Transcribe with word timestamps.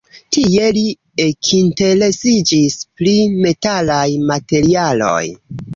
Tie 0.35 0.69
li 0.77 0.85
ekinteresiĝis 1.25 2.81
pri 2.97 3.15
metalaj 3.47 4.07
materialoj. 4.35 5.25